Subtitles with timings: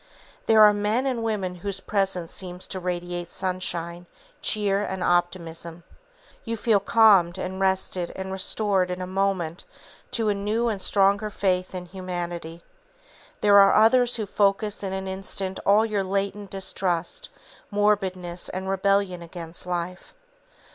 [0.47, 4.07] There are men and women whose presence seems to radiate sunshine,
[4.41, 5.83] cheer and optimism.
[6.43, 9.63] You feel calmed and rested and restored in a moment
[10.13, 12.63] to a new and stronger faith in humanity.
[13.41, 17.29] There are others who focus in an instant all your latent distrust,
[17.69, 20.15] morbidness and rebellion against life.